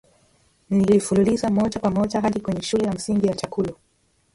Nilifululiza 0.69 1.49
moja 1.49 1.79
kwa 1.79 1.91
moja 1.91 2.21
hadi 2.21 2.39
kwenye 2.39 2.61
shule 2.61 2.85
ya 2.85 2.93
msingi 2.93 3.27
ya 3.27 3.33
chakulo 3.33 3.75